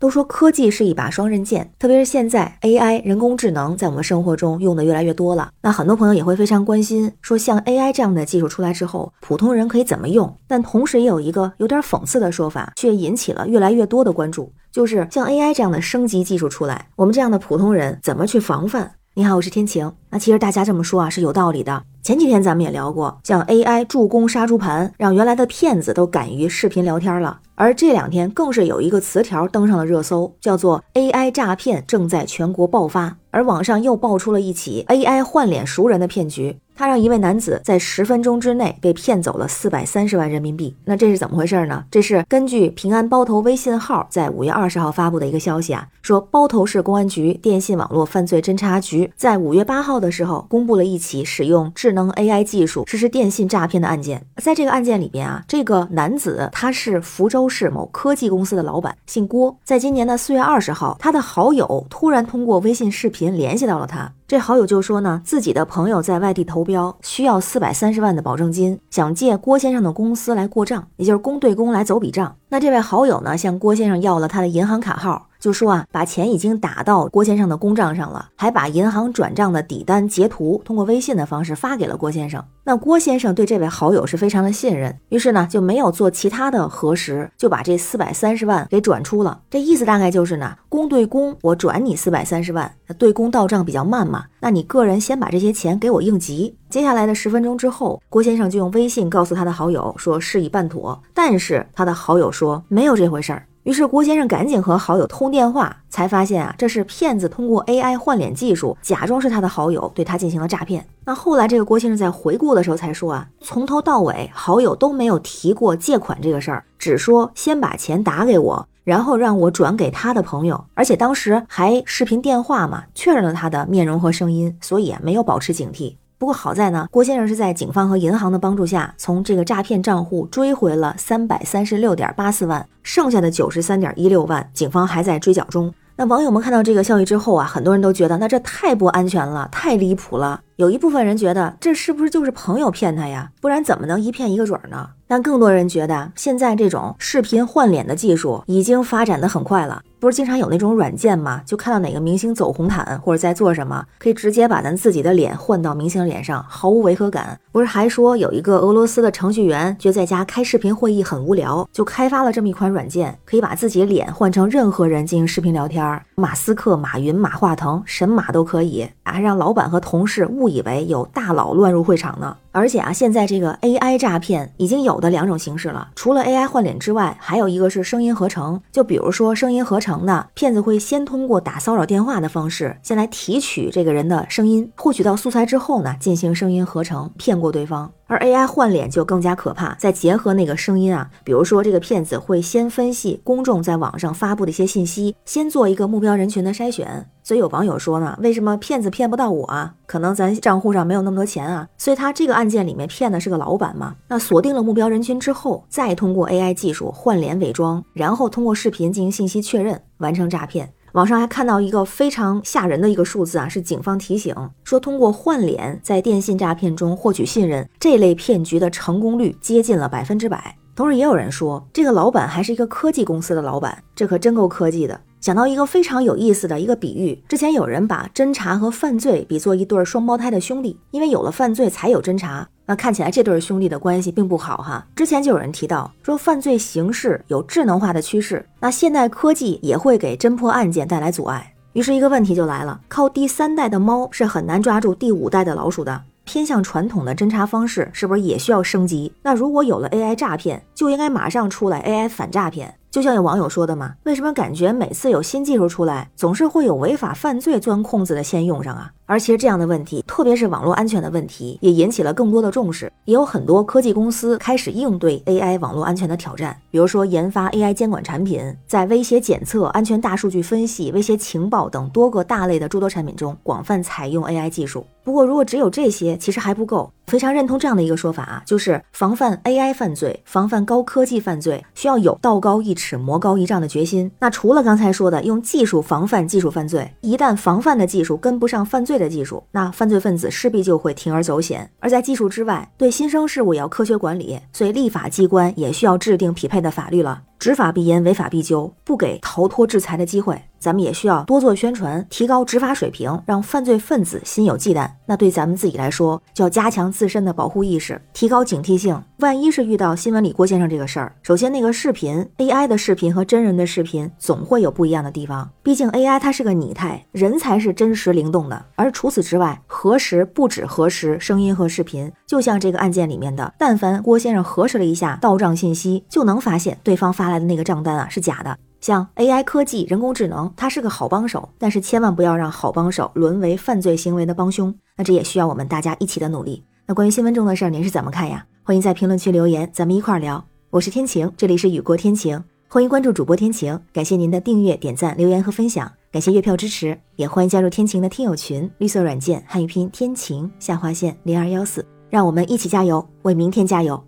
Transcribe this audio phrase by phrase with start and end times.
[0.00, 5.50] 都说科技是一把双刃剑，特别是现在 AI 人工智能在我们生活中用的越来越多了。
[5.60, 10.34] 那很多朋友也会非常关心，说像 AI 这样的技术出来之后，普通人可以怎么用？
[10.48, 18.92] 但同时也有一个有点讽刺的说法，却引起了越来越多的关注，就是像 AI 这样的升级技术出来，我们这样的普通人怎么去防范？
[19.14, 19.92] 你好，我是天晴。
[20.10, 21.82] 那其实大家这么说啊是有道理的。
[22.00, 27.40] 前几天咱们也聊过，像 AI 助攻杀猪盘，让原来的骗子都敢于视频聊天了。
[27.56, 33.16] 而这两天更是有一个词条登上了热搜，叫做 AI 诈骗正在全国爆发。
[33.32, 40.74] 而网上又爆出了一起 AI 换脸熟人的骗局，他让一位男子在十分钟之内被骗走了四百三十万人民币。
[40.86, 41.84] 那这是怎么回事呢？
[41.90, 54.24] 这是根据平安包头微信号在五月二十号发布的一个消息啊，说包头市公安局电信网络犯罪侦查局在五月八号的时候公布了一起使用智能 AI 技术实施电信诈骗的案件。
[54.36, 59.54] 在这个案件里边啊，这个男子他是福州市某科技公司的老板，姓郭。
[59.62, 63.20] 在今年的四月二十号，他的好友突然通过微信视频。
[63.40, 72.36] 联系到了他，这好友就说呢，自己的朋友在外地投标，需要四百三十万的保证金，想借郭先生的公司来过账，也就是公对公来走笔账。
[72.48, 75.29] 那这位好友呢，向郭先生要了他的银行卡号。
[75.40, 82.44] 就说啊，把钱已经打到郭先生的公账上了，还把银行转账的底单截图通过微信的方式发给了郭先生。
[82.62, 89.40] 那郭先生对这位好友是非常的信任，于是呢就没有做其他的核实，就把这四百三十万给转出了。
[89.50, 96.54] 这意思大概就是呢，公对公，我转你四百三十万，对公到账比较慢嘛，那你个人先把这些钱给我应急。
[96.68, 103.46] 接下来的十分钟之后，郭先生就用微信告诉他的好友说事已办妥，但是他的好友说没有这回事儿。
[103.64, 110.86] 于是郭先生赶紧和好友通电话，才发现啊，这是骗子通过 AI 换脸技术假装是他的好友，对他进行了诈骗。
[111.04, 125.96] 那后来这个郭先生在回顾的时候才说啊，从头到尾好友都没有提过借款这个事儿，只说先把钱打给我，然后让我转给他的朋友，而且当时还视频电话嘛，确认了他的面容和声音，所以啊没有保持警惕。
[126.20, 135.72] 不过好在呢，郭先生是在警方和银行的帮助下，从这个诈骗账户追回了三百三十六点八四万，剩下的九十三点一六万，警方还在追缴中。
[135.96, 140.38] 那网友们看到这个消息之后啊，很多人都觉得，那这太不安全了，太离谱了。
[140.60, 143.30] 有一部分人觉得，这是不是就是朋友骗他呀？
[143.40, 144.90] 不然怎么能一骗一个准儿呢？
[145.08, 149.82] 但更多人觉得，现在这种视频换脸的技术已经发展的很快了。
[149.98, 151.42] 不是经常有那种软件吗？
[151.46, 157.38] 就看到哪个明星走红毯或者在做什么，可以直接把咱自己的脸换到明星脸上，毫无违和感。
[157.50, 166.02] 不是还说有一个俄罗斯的程序员觉得在家开视频会议很无聊，就开发了这么一款软件，可以把自己脸换成任何人进行视频聊天儿。
[166.20, 172.36] 马斯克、马云、马化腾，神马都可以，啊让老板和同事误以为有大佬乱入会场呢。
[172.52, 178.60] 而且啊，现在这个 AI 诈骗已经有的两种形式了，除了 AI 换脸之外，还有一个是声音合成。
[178.72, 187.90] 就比如说声音合成的骗子会先通过打骚扰电话的方式，先来提取这个人的声音，获取到素材之后呢，进行声音合成，骗过对方。
[188.08, 197.06] 而 AI 换脸就更加可怕，再结合那个声音啊，比如说这个骗子会先分析公众在网上发布的一些信息，先做一个目标人群的筛选。
[197.22, 199.74] 所以有网友说呢，为什么骗子骗不到我啊？
[199.86, 201.68] 可能咱账户上没有那么多钱啊。
[201.76, 203.94] 所以他这个案件里面骗的是个老板嘛。
[204.08, 210.72] 那锁定了目标人群之后，再通过 AI 技术换脸伪装，然后通过视频进行信息确认，完成诈骗。
[210.92, 220.56] 网上还看到一个非常吓人的一个数字啊，是警方提醒说，通过换脸在电信诈骗中获取信任，这类骗局的成功率接近了百分之百。
[220.74, 224.98] 同时，也有人说，这个老板还是一个科技公司的老板，这可真够科技的。
[225.20, 232.48] 想到一个非常有意思的一个比喻，之前有人把侦查和犯罪比作一对双胞胎的兄弟，因为有了犯罪才有侦查。
[232.64, 234.86] 那看起来这对兄弟的关系并不好哈。
[234.96, 241.52] 之前就有人提到说，犯罪形式有智能化的趋势，那现代科技也会给侦破案件带来阻碍。
[241.74, 246.02] 于是，一个问题就来了：靠第三代的猫是很难抓住第五代的老鼠的。
[246.24, 249.12] 偏向传统的侦查方式是不是也需要升级？
[249.22, 252.72] 那如果有了 AI 诈骗，就应该马上出来 AI 反诈骗。
[252.90, 258.90] 就像有网友说的嘛，为什么感觉每次有新技术出来，总是会有违法犯罪钻空子的先用上啊？
[259.06, 262.92] 而其实这样的问题，特别是网络安全的问题，也引起了更多的重视。
[263.04, 274.84] 也有很多科技公司开始应对 AI 网络安全的挑战，比如说研发 AI 监管产品，在威胁检测、安全大数据分析、威胁情报等多个大类的诸多产品中广泛采用 AI 技术。
[275.02, 276.92] 不过，如果只有这些，其实还不够。
[277.06, 284.08] 非常认同这样的一个说法啊，就是防范 AI 犯罪、防范高科技犯罪，需要有道高一尺、魔高一丈的决心。
[284.20, 291.68] 那除了刚才说的用技术防范技术犯罪，一旦防范的技术跟不上犯罪的技术，那犯罪分子势必就会铤而走险。
[291.80, 297.22] 而在技术之外，对新生事物也要科学管理，所以立法机关也需要制定匹配的法律了。
[297.40, 300.42] 执法必严，违法必究，不给逃脱制裁的机会。
[300.58, 304.86] 咱们也需要多做宣传，提高执法水平，让犯罪分子心有忌惮。
[305.06, 309.02] 那对咱们自己来说，就要加强自身的保护意识，提高警惕性。
[309.20, 318.62] 万一是遇到新闻里郭先生这个事儿，首先那个视频 AI 的视频和真人的视频总会有不一样的地方，毕竟 AI 它是个拟态，人才是真实灵动的。
[318.76, 328.58] 而除此之外，核实不止核实声音和视频，就像这个案件里面的，但凡郭先生核实了一下到账信息，就能发现对方发来的那个账单啊是假的。
[328.80, 334.74] 像 AI 科技、人工智能，它是个好帮手，但是千万不要让好帮手沦为犯罪行为的帮凶。
[334.96, 336.64] 那这也需要我们大家一起的努力。
[336.86, 338.44] 那关于新闻中的事儿，您是怎么看呀？
[338.62, 340.44] 欢迎在评论区留言，咱们一块儿聊。
[340.70, 343.78] 我是天晴，这里是雨过天晴，欢迎关注主播天晴。
[343.92, 354.02] 感谢您的订阅、点赞、留言和分享，感谢月票支持，也欢迎加入天晴的听友群，绿色软件汉语拼天晴下划线零二幺四，让我们一起加油，为明天加油。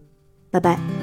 [0.51, 1.02] 拜拜。